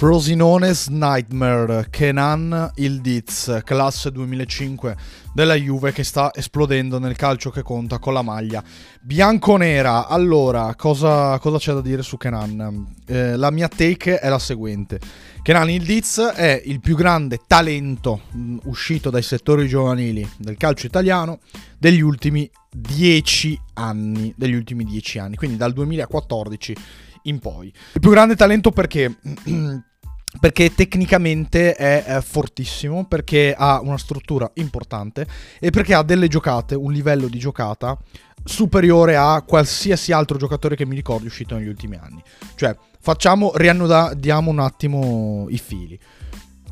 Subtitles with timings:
[0.00, 4.96] Frosinone's Nightmare, Kenan Ildiz, classe 2005
[5.34, 8.64] della Juve che sta esplodendo nel calcio che conta con la maglia
[9.02, 10.08] bianconera.
[10.08, 12.94] Allora, cosa, cosa c'è da dire su Kenan?
[13.04, 14.98] Eh, la mia take è la seguente.
[15.42, 21.40] Kenan Ildiz è il più grande talento mm, uscito dai settori giovanili del calcio italiano
[21.78, 26.76] degli ultimi 10 anni, degli ultimi 10 anni, quindi dal 2014
[27.24, 27.66] in poi.
[27.66, 29.14] Il più grande talento perché
[30.38, 35.26] perché tecnicamente è, è, fortissimo, perché ha una struttura importante
[35.58, 37.98] e perché ha delle giocate, un livello di giocata
[38.44, 42.22] superiore a qualsiasi altro giocatore che mi ricordi uscito negli ultimi anni.
[42.54, 45.98] Cioè, facciamo, riannudiamo un attimo i fili.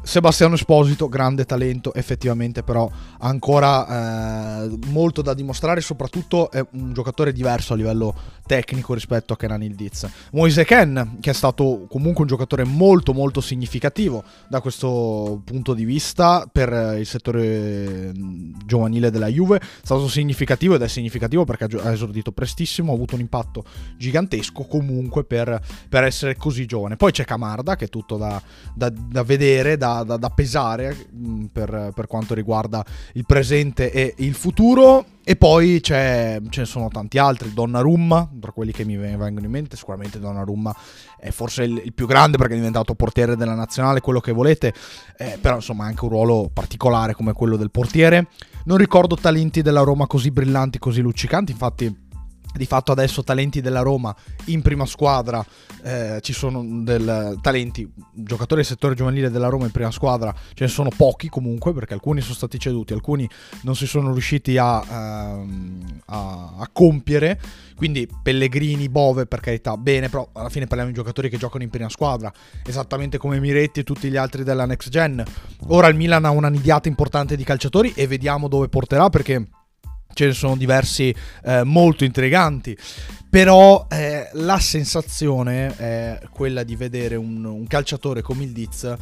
[0.02, 7.33] Sebastiano Esposito, grande talento, effettivamente però ancora eh, molto da dimostrare, soprattutto è un giocatore
[7.33, 8.15] diverso a livello
[8.47, 10.09] tecnico rispetto a Kenan Ildiz.
[10.33, 15.85] Moise Ken, che è stato comunque un giocatore molto molto significativo da questo punto di
[15.85, 18.10] vista per il settore
[18.65, 23.15] giovanile della Juve, è stato significativo ed è significativo perché ha esordito prestissimo, ha avuto
[23.15, 23.65] un impatto
[23.99, 26.96] gigantesco comunque per, per essere così giovane.
[26.96, 28.40] Poi c'è Camarda che è tutto da,
[28.74, 34.15] da, da vedere, da da, da, pesare mm, per, per, quanto riguarda il presente e
[34.18, 35.05] il futuro.
[35.24, 39.77] E poi ce ne sono tanti altri, Donnarumma, tra quelli che mi vengono in mente,
[39.77, 40.74] sicuramente Donnarumma
[41.21, 44.73] è forse il, il più grande perché è diventato portiere della nazionale, quello che volete,
[45.18, 48.29] eh, però insomma ha anche un ruolo particolare come quello del portiere.
[48.65, 52.07] Non ricordo talenti della Roma così brillanti, così luccicanti, infatti
[52.54, 54.15] di fatto adesso talenti della Roma
[54.46, 55.45] in prima squadra,
[55.82, 60.65] eh, ci sono del, talenti, giocatori del settore giovanile della Roma in prima squadra, ce
[60.65, 63.29] ne sono pochi comunque perché alcuni sono stati ceduti, alcuni
[63.63, 67.41] non si sono riusciti a, ehm, a, a compiere,
[67.77, 71.71] quindi Pellegrini, Bove per carità, bene, però alla fine parliamo di giocatori che giocano in
[71.71, 72.33] prima squadra,
[72.66, 75.22] esattamente come Miretti e tutti gli altri della Next Gen.
[75.69, 79.47] Ora il Milan ha una nidiata importante di calciatori e vediamo dove porterà perché
[80.13, 81.15] ce ne sono diversi
[81.45, 82.77] eh, molto intriganti.
[83.31, 88.97] Però eh, la sensazione è quella di vedere un, un calciatore come il Diz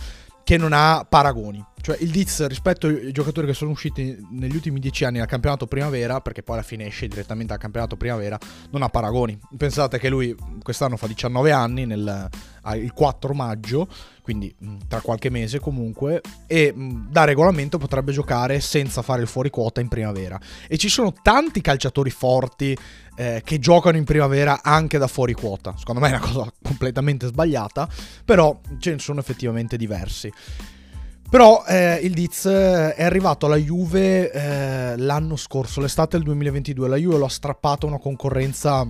[0.47, 1.61] che non ha paragoni.
[1.81, 5.67] Cioè il Diz rispetto ai giocatori che sono usciti negli ultimi dieci anni al campionato
[5.67, 8.39] primavera, perché poi alla fine esce direttamente al campionato primavera,
[8.71, 9.37] non ha paragoni.
[9.57, 12.29] Pensate che lui quest'anno fa 19 anni, nel,
[12.75, 13.89] il 4 maggio,
[14.23, 14.55] quindi
[14.89, 19.89] tra qualche mese comunque, e da regolamento potrebbe giocare senza fare il fuori quota in
[19.89, 20.39] primavera.
[20.69, 22.77] E ci sono tanti calciatori forti
[23.17, 25.75] eh, che giocano in primavera anche da fuori quota.
[25.77, 27.89] Secondo me è una cosa completamente sbagliata,
[28.25, 30.33] però ce ne sono effettivamente diversi.
[31.29, 36.89] Però eh, il Diz eh, è arrivato alla Juve eh, l'anno scorso, l'estate del 2022.
[36.89, 38.87] La Juve lo ha strappato una concorrenza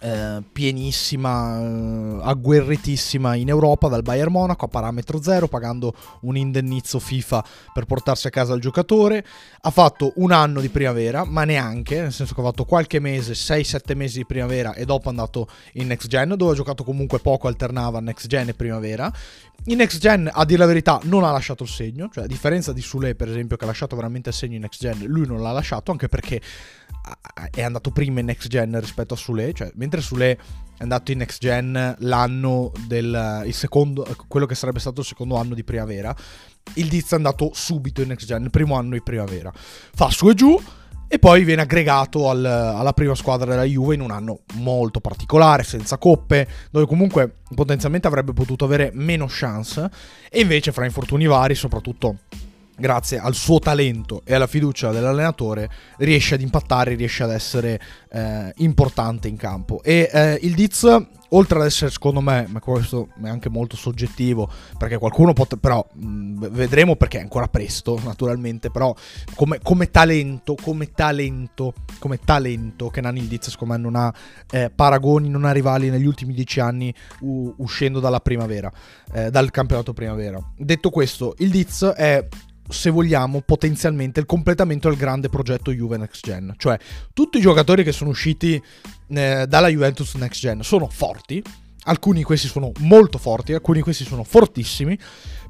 [0.00, 5.92] eh, pienissima, eh, agguerritissima in Europa dal Bayern Monaco a parametro zero, pagando
[6.22, 9.24] un indennizzo FIFA per portarsi a casa il giocatore.
[9.60, 13.32] Ha fatto un anno di primavera, ma neanche, nel senso che ha fatto qualche mese,
[13.32, 17.18] 6-7 mesi di primavera e dopo è andato in next gen, dove ha giocato comunque
[17.18, 19.12] poco, alternava next gen e primavera.
[19.64, 22.72] In next gen, a dire la verità, non ha lasciato il segno, cioè a differenza
[22.72, 25.42] di Sule, per esempio, che ha lasciato veramente il segno in next gen, lui non
[25.42, 26.40] l'ha lasciato, anche perché
[27.50, 30.38] è andato prima in next gen rispetto a Sule, cioè mentre Sule
[30.76, 35.54] è andato in next gen l'anno del secondo, quello che sarebbe stato il secondo anno
[35.54, 36.14] di primavera,
[36.74, 39.50] il Diz è andato subito in next gen, il primo anno di primavera.
[39.52, 40.60] Fa su e giù
[41.08, 45.64] e poi viene aggregato al, alla prima squadra della Juve in un anno molto particolare,
[45.64, 49.90] senza coppe, dove comunque potenzialmente avrebbe potuto avere meno chance
[50.30, 52.18] e invece fra infortuni vari, soprattutto
[52.78, 55.68] grazie al suo talento e alla fiducia dell'allenatore,
[55.98, 57.80] riesce ad impattare, riesce ad essere
[58.10, 59.82] eh, importante in campo.
[59.82, 60.86] E eh, il Diz,
[61.30, 65.86] oltre ad essere secondo me, ma questo è anche molto soggettivo, perché qualcuno pot- però
[65.92, 68.94] mh, vedremo perché è ancora presto, naturalmente, però
[69.34, 74.12] come, come talento, come talento, come talento, che Nani il Diz secondo me non ha
[74.50, 78.72] eh, paragoni, non ha rivali negli ultimi dieci anni u- uscendo dalla primavera,
[79.12, 80.40] eh, dal campionato primavera.
[80.56, 82.26] Detto questo, il Diz è
[82.68, 86.54] se vogliamo, potenzialmente il completamento del grande progetto Juve Next Gen.
[86.56, 86.78] Cioè,
[87.12, 88.62] tutti i giocatori che sono usciti
[89.08, 91.42] eh, dalla Juventus Next Gen sono forti,
[91.84, 94.98] alcuni di questi sono molto forti, alcuni di questi sono fortissimi,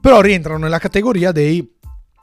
[0.00, 1.76] però rientrano nella categoria dei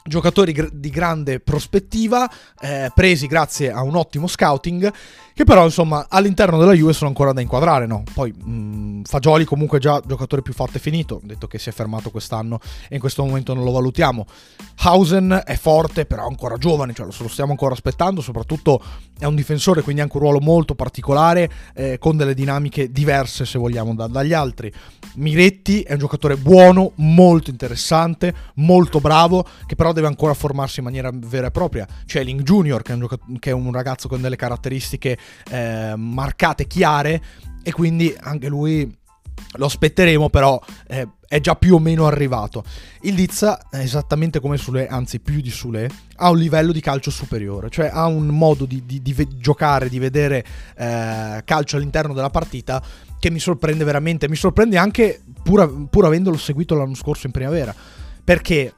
[0.07, 2.30] giocatori gr- di grande prospettiva,
[2.60, 4.94] eh, presi grazie a un ottimo scouting,
[5.34, 8.04] che però insomma all'interno della Juve sono ancora da inquadrare, no?
[8.13, 11.72] Poi mh, mm, Fagioli comunque già giocatore più forte e finito, detto che si è
[11.72, 14.25] fermato quest'anno e in questo momento non lo valutiamo.
[14.84, 18.81] Hausen è forte, però ancora giovane, cioè lo stiamo ancora aspettando, soprattutto
[19.18, 23.46] è un difensore, quindi ha anche un ruolo molto particolare, eh, con delle dinamiche diverse
[23.46, 24.72] se vogliamo da, dagli altri.
[25.16, 30.86] Miretti è un giocatore buono, molto interessante, molto bravo, che però deve ancora formarsi in
[30.86, 31.88] maniera vera e propria.
[32.06, 33.07] C'è Link Junior, che è un,
[33.39, 35.18] che è un ragazzo con delle caratteristiche
[35.50, 37.21] eh, marcate, chiare,
[37.63, 38.95] e quindi anche lui
[39.57, 42.63] lo aspetteremo, però eh, è già più o meno arrivato.
[43.01, 47.69] Il Lizza, esattamente come Sule, anzi più di Sule, ha un livello di calcio superiore,
[47.69, 50.45] cioè ha un modo di, di, di giocare, di vedere
[50.77, 52.81] eh, calcio all'interno della partita
[53.19, 54.30] che mi sorprende veramente.
[54.30, 57.74] Mi sorprende anche pur, pur avendolo seguito l'anno scorso in primavera,
[58.24, 58.74] perché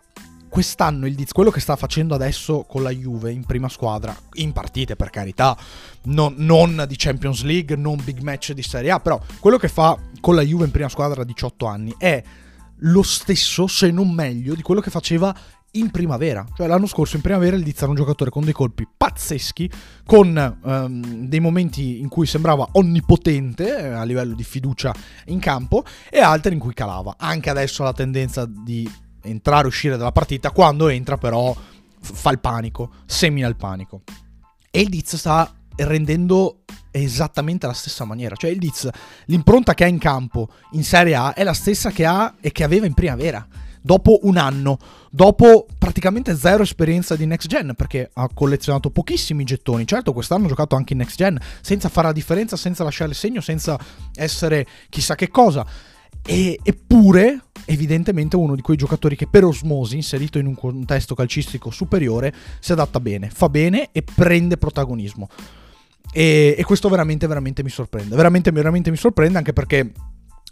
[0.58, 4.54] quest'anno il Diz, quello che sta facendo adesso con la Juve in prima squadra, in
[4.54, 5.56] partite per carità,
[6.06, 9.96] non, non, di Champions League, non big match di Serie A, però quello che fa
[10.20, 12.24] con la Juve in prima squadra a 18 anni è
[12.78, 15.32] lo stesso, se non meglio, di quello che faceva
[15.74, 16.44] in primavera.
[16.56, 19.70] Cioè l'anno scorso in primavera il Diz era un giocatore con dei colpi pazzeschi,
[20.08, 24.92] con um, dei momenti in cui sembrava onnipotente eh, a livello di fiducia
[25.26, 27.14] in campo e altri in cui calava.
[27.20, 31.56] Anche adesso la tendenza di entrare e uscire dalla partita, quando entra però
[32.00, 34.02] fa il panico, semina il panico.
[34.72, 38.36] E il Diz sta rendendo esattamente la stessa maniera.
[38.36, 38.90] Cioè il Diz,
[39.26, 42.64] l'impronta che ha in campo in Serie A è la stessa che ha e che
[42.64, 43.46] aveva in primavera.
[43.80, 44.78] Dopo un anno,
[45.10, 49.88] dopo praticamente zero esperienza di next gen, perché ha collezionato pochissimi gettoni.
[49.88, 53.16] Certo, quest'anno ha giocato anche in next gen, senza fare la differenza, senza lasciare il
[53.16, 53.80] segno, senza
[54.16, 55.66] essere chissà che cosa.
[56.30, 61.72] E, eppure, evidentemente, uno di quei giocatori che per osmosi, inserito in un contesto calcistico
[61.72, 65.30] superiore, si adatta bene, fa bene e prende protagonismo.
[66.12, 68.16] E, e questo veramente, veramente mi sorprende.
[68.18, 69.90] Veramente, veramente mi sorprende anche perché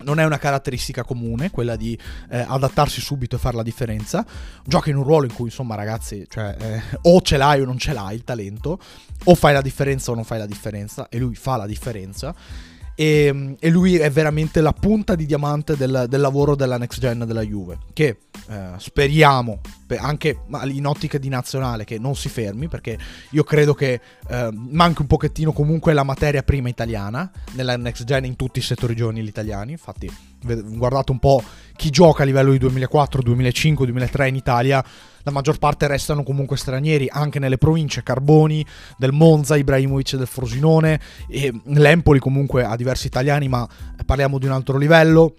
[0.04, 1.98] non è una caratteristica comune quella di
[2.30, 4.26] eh, adattarsi subito e fare la differenza.
[4.66, 7.78] Gioca in un ruolo in cui, insomma, ragazzi, cioè, eh, o ce l'hai o non
[7.78, 8.80] ce l'hai il talento,
[9.26, 12.34] o fai la differenza o non fai la differenza, e lui fa la differenza.
[12.96, 17.26] E, e, lui è veramente la punta di diamante del, del lavoro della next gen
[17.26, 17.80] della Juve.
[17.92, 19.60] Che eh, speriamo,
[19.98, 22.98] anche in ottica di nazionale, che non si fermi, perché
[23.32, 24.00] io credo che
[24.30, 28.62] eh, manchi un pochettino comunque la materia prima italiana nella next gen in tutti i
[28.62, 29.74] settori giovanili italiani.
[29.74, 30.10] Infatti,
[30.42, 31.44] guardate un po'
[31.76, 34.86] chi gioca a livello di 2004, 2005, 2003 in Italia
[35.26, 38.64] la maggior parte restano comunque stranieri, anche nelle province, Carboni
[38.96, 43.68] del Monza, Ibrahimovic del Frosinone, e l'Empoli comunque ha diversi italiani, ma
[44.06, 45.34] parliamo di un altro livello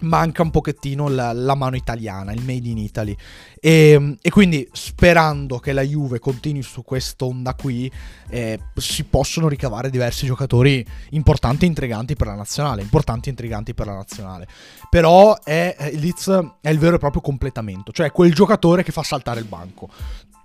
[0.00, 3.16] manca un pochettino la, la, mano italiana, il made in Italy.
[3.60, 7.90] E, e, quindi sperando che la Juve continui su quest'onda qui,
[8.30, 12.82] eh, si possono ricavare diversi giocatori importanti e intriganti per la nazionale.
[12.82, 14.46] Importanti e intriganti per la nazionale.
[14.88, 16.28] Però è, il Leeds
[16.60, 19.88] è il vero e proprio completamento, cioè quel giocatore che fa saltare il banco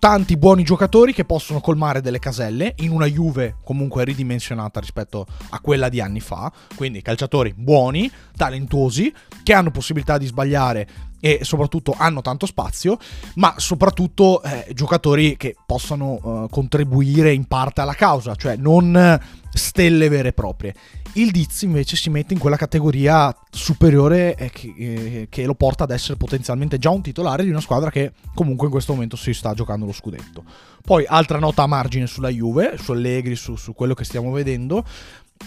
[0.04, 5.62] tanti buoni giocatori che possono colmare delle caselle in una Juve comunque ridimensionata rispetto a
[5.62, 9.14] quella di anni fa, quindi calciatori buoni, talentuosi,
[9.44, 10.88] che hanno possibilità di sbagliare
[11.22, 12.98] e soprattutto hanno tanto spazio,
[13.36, 19.18] ma soprattutto eh, giocatori che possano eh, contribuire in parte alla causa, cioè non
[19.54, 20.74] stelle vere e proprie.
[21.14, 25.84] Il Diz invece si mette in quella categoria superiore eh, che, eh, che, lo porta
[25.84, 29.34] ad essere potenzialmente già un titolare di una squadra che comunque in questo momento si
[29.34, 30.44] sta giocando lo scudetto.
[30.84, 34.84] Poi altra nota a margine sulla Juve, su Allegri, su, su quello che stiamo vedendo.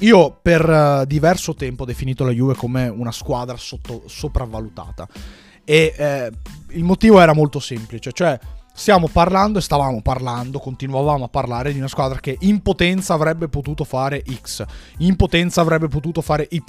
[0.00, 5.09] Io per uh, diverso tempo ho definito la Juve come una squadra sotto, sopravvalutata
[5.69, 6.30] e eh,
[6.71, 8.38] il motivo era molto semplice, cioè
[8.76, 13.49] stiamo parlando e stavamo parlando, continuavamo a parlare di una squadra che in potenza avrebbe
[13.49, 14.64] potuto fare X,
[14.99, 16.62] in potenza avrebbe potuto fare Y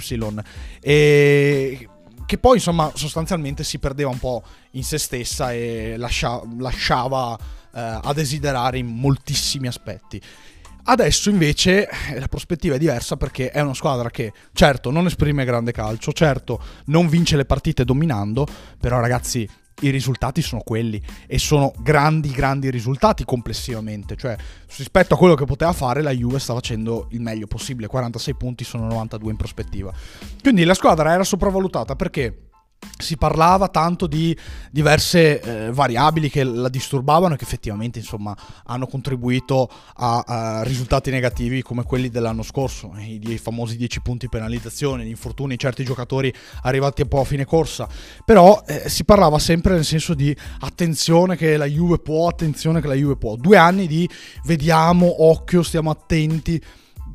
[0.80, 1.88] e
[2.24, 7.38] che poi insomma sostanzialmente si perdeva un po' in se stessa e lascia, lasciava
[7.74, 10.20] eh, a desiderare in moltissimi aspetti.
[10.84, 15.44] Adesso invece eh, la prospettiva è diversa perché è una squadra che certo non esprime
[15.44, 18.46] grande calcio, certo non vince le partite dominando,
[18.78, 19.48] però ragazzi
[19.80, 24.16] i risultati sono quelli e sono grandi, grandi risultati complessivamente.
[24.16, 24.36] Cioè,
[24.76, 27.86] rispetto a quello che poteva fare, la Juve sta facendo il meglio possibile.
[27.86, 29.92] 46 punti sono 92 in prospettiva.
[30.42, 32.47] Quindi la squadra era sopravvalutata perché
[32.98, 34.36] si parlava tanto di
[34.70, 41.10] diverse eh, variabili che la disturbavano e che effettivamente insomma hanno contribuito a, a, risultati
[41.10, 46.32] negativi come quelli dell'anno scorso, i, i famosi 10 punti penalizzazione, gli infortuni certi giocatori
[46.62, 47.88] arrivati un po' a fine corsa,
[48.24, 52.88] però eh, si parlava sempre nel senso di attenzione che la Juve può, attenzione che
[52.88, 54.08] la Juve può, due anni di
[54.44, 56.60] vediamo, occhio, stiamo attenti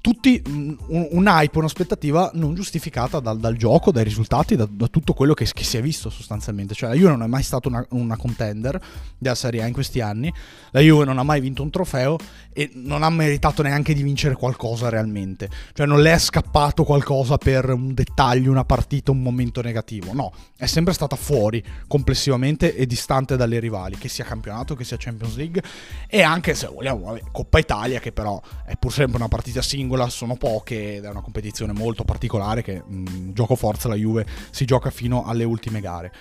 [0.03, 5.33] tutti un, hype, un'aspettativa non giustificata dal, dal gioco, dai risultati, da, da tutto quello
[5.33, 6.73] che, che, si è visto sostanzialmente.
[6.73, 8.77] Cioè, la Juve non è mai stata una, una, contender
[9.17, 10.31] della Serie A in questi anni,
[10.71, 12.17] la Juve non ha mai vinto un trofeo
[12.51, 15.49] e non ha meritato neanche di vincere qualcosa realmente.
[15.71, 20.11] Cioè, non le è scappato qualcosa per un dettaglio, una partita, un momento negativo.
[20.11, 24.97] No, è sempre stata fuori complessivamente e distante dalle rivali, che sia campionato, che sia
[24.99, 25.63] Champions League
[26.09, 29.91] e anche, se vogliamo, vabbè, Coppa Italia, che però è pur sempre una partita singola
[29.93, 33.95] singola sono poche ed è una competizione molto particolare che mh, mm, gioco forza la
[33.95, 36.11] Juve si gioca fino alle ultime gare.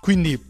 [0.00, 0.48] Quindi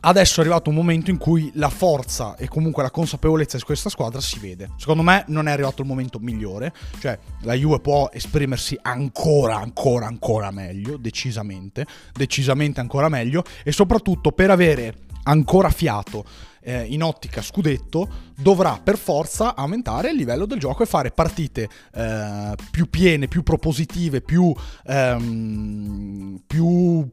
[0.00, 3.88] adesso è arrivato un momento in cui la forza e comunque la consapevolezza di questa
[3.88, 4.70] squadra si vede.
[4.76, 10.06] Secondo me non è arrivato il momento migliore, cioè la Juve può esprimersi ancora, ancora,
[10.06, 16.24] ancora meglio, decisamente, decisamente ancora meglio e soprattutto per avere ancora fiato
[16.62, 21.68] eh, in ottica scudetto dovrà per forza aumentare il livello del gioco e fare partite
[21.94, 24.52] eh, più piene, più propositive, più,
[24.86, 27.08] ehm, più,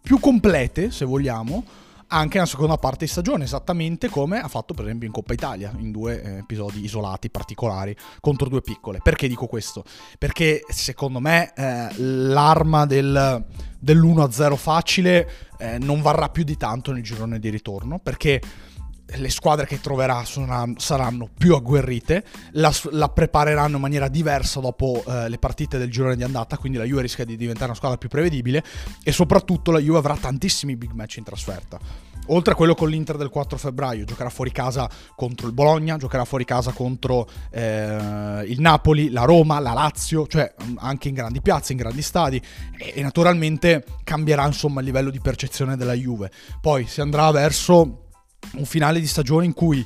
[0.00, 1.64] più complete, se vogliamo
[2.12, 5.72] anche nella seconda parte di stagione, esattamente come ha fatto per esempio in Coppa Italia,
[5.78, 9.00] in due eh, episodi isolati, particolari, contro due piccole.
[9.02, 9.84] Perché dico questo?
[10.18, 13.44] Perché secondo me eh, l'arma del,
[13.78, 18.40] dell'1-0 facile eh, non varrà più di tanto nel girone di ritorno, perché
[19.14, 25.02] le squadre che troverà saranno, saranno più agguerrite, la, la, prepareranno in maniera diversa dopo
[25.06, 27.98] eh, le partite del girone di andata, quindi la Juve rischia di diventare una squadra
[27.98, 28.62] più prevedibile
[29.02, 31.78] e soprattutto la Juve avrà tantissimi big match in trasferta.
[32.26, 36.24] Oltre a quello con l'Inter del 4 febbraio, giocherà fuori casa contro il Bologna, giocherà
[36.24, 41.40] fuori casa contro eh, il Napoli, la Roma, la Lazio, cioè mm, anche in grandi
[41.40, 42.40] piazze, in grandi stadi
[42.78, 46.30] e, e naturalmente cambierà insomma il livello di percezione della Juve.
[46.60, 48.01] Poi si andrà verso
[48.54, 49.84] un finale di stagione in cui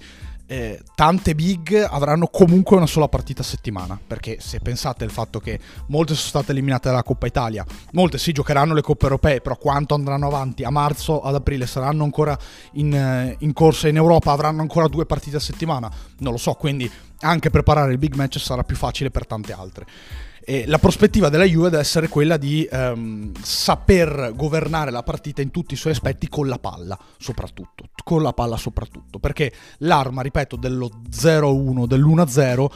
[0.48, 3.98] eh, tante big avranno comunque una sola partita a settimana.
[4.04, 5.58] Perché se pensate al fatto che
[5.88, 9.94] molte sono state eliminate dalla Coppa Italia, molte si giocheranno le Coppe Europee, però quanto
[9.94, 12.38] andranno avanti a marzo, ad aprile saranno ancora
[12.72, 16.52] in, eh, in corsa in Europa, avranno ancora due partite a settimana, non lo so,
[16.54, 19.86] quindi anche preparare il big match sarà più facile per tante altre.
[20.48, 25.50] E la prospettiva della Juve deve essere quella di um, saper governare la partita in
[25.50, 27.88] tutti i suoi aspetti con la palla, soprattutto.
[28.04, 29.18] Con la palla soprattutto.
[29.18, 32.66] Perché l'arma, ripeto, dello 0-1, dell'1-0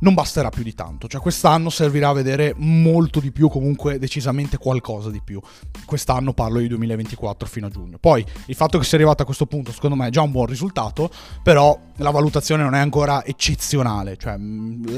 [0.00, 1.08] non basterà più di tanto.
[1.08, 5.40] Cioè, quest'anno servirà a vedere molto di più, comunque decisamente qualcosa di più.
[5.84, 7.98] Quest'anno parlo di 2024 fino a giugno.
[7.98, 10.46] Poi il fatto che sia arrivato a questo punto, secondo me, è già un buon
[10.46, 11.10] risultato,
[11.42, 14.16] però la valutazione non è ancora eccezionale.
[14.16, 14.36] Cioè,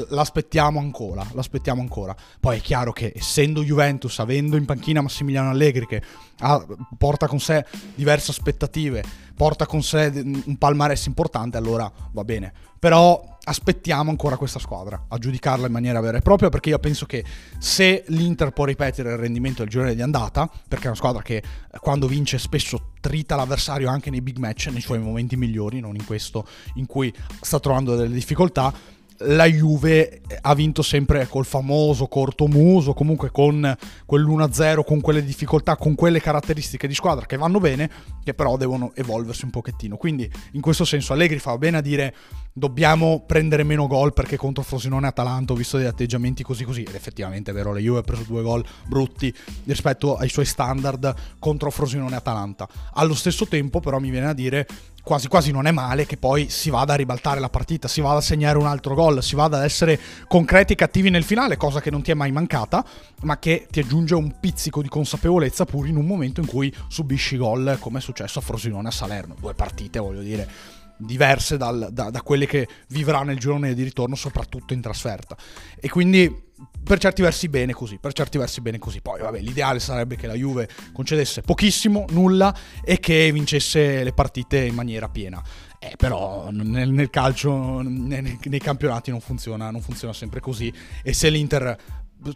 [0.09, 2.15] l'aspettiamo ancora, l'aspettiamo ancora.
[2.39, 6.01] Poi è chiaro che essendo Juventus, avendo in panchina Massimiliano Allegri che
[6.39, 6.65] ha,
[6.97, 9.03] porta con sé diverse aspettative,
[9.35, 12.53] porta con sé un palmarès importante, allora va bene.
[12.79, 17.05] Però aspettiamo ancora questa squadra a giudicarla in maniera vera e propria perché io penso
[17.05, 17.23] che
[17.57, 21.37] se l'Inter può ripetere il rendimento del girone di andata, perché è una squadra che
[21.37, 21.43] eh,
[21.79, 26.05] quando vince spesso trita l'avversario anche nei big match, nei suoi momenti migliori, non in
[26.05, 28.73] questo in cui sta trovando delle difficoltà,
[29.19, 35.95] la Juve ha vinto sempre col famoso cortomuso, comunque con quell'1-0, con quelle difficoltà, con
[35.95, 37.89] quelle caratteristiche di squadra che vanno bene,
[38.23, 39.97] che però devono evolversi un pochettino.
[39.97, 42.15] Quindi in questo senso Allegri fa bene a dire
[42.53, 46.83] dobbiamo prendere meno gol perché contro Frosinone e Atalanta ho visto degli atteggiamenti così così
[46.83, 49.33] ed effettivamente è vero, la Juve ha preso due gol brutti
[49.65, 52.67] rispetto ai suoi standard contro Frosinone e Atalanta.
[52.93, 54.67] Allo stesso tempo però mi viene a dire
[55.03, 58.17] quasi quasi non è male che poi si vada a ribaltare la partita, si vada
[58.17, 61.81] a segnare un altro gol, si vada ad essere concreti e cattivi nel finale, cosa
[61.81, 62.83] che non ti è mai mancata,
[63.21, 67.37] ma che ti aggiunge un pizzico di consapevolezza pur in un momento in cui subisci
[67.37, 72.09] gol come è successo a Frosinone a Salerno, due partite voglio dire diverse dal, da,
[72.09, 75.35] da quelle che vivrà nel girone di ritorno, soprattutto in trasferta.
[75.79, 76.51] E quindi
[76.83, 79.01] per certi versi bene così, per certi versi bene così.
[79.01, 84.59] Poi vabbè, l'ideale sarebbe che la Juve concedesse pochissimo, nulla e che vincesse le partite
[84.59, 85.41] in maniera piena.
[85.79, 90.71] Eh, però nel, nel calcio, nei, nei, campionati non funziona, non funziona sempre così
[91.03, 91.75] e se l'Inter,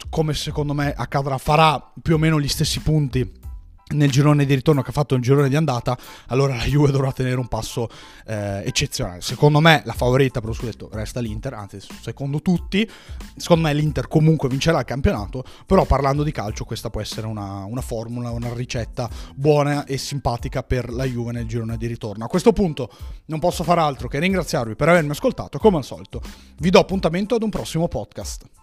[0.10, 3.46] come secondo me accadrà, farà più o meno gli stessi punti
[3.90, 7.12] nel girone di ritorno che ha fatto il girone di andata, allora la Juve dovrà
[7.12, 7.90] tenere un passo
[8.26, 9.22] eh, eccezionale.
[9.22, 12.90] Secondo me la favorita per scudetto resta l'Inter, anzi secondo tutti,
[13.36, 17.64] secondo me l'Inter comunque vincerà il campionato, però parlando di calcio questa può essere una,
[17.64, 22.26] una formula, una ricetta buona e simpatica per la Juve nel girone di ritorno.
[22.26, 22.90] A questo punto
[23.26, 26.22] non posso fare altro che ringraziarvi per avermi ascoltato, come al solito
[26.60, 28.57] vi do appuntamento ad un prossimo podcast.